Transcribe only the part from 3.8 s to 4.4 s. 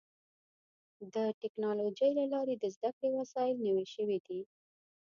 شوي دي.